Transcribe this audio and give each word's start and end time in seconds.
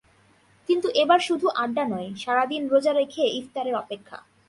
কিন্তু 0.69 0.87
এবার 0.93 1.19
শুধু 1.19 1.47
আড্ডা 1.55 1.83
নয়, 1.85 2.09
সারা 2.15 2.43
দিন 2.45 2.61
রোজা 2.67 2.93
রেখে 2.93 3.23
ইফতারের 3.39 3.75
অপেক্ষা। 3.75 4.17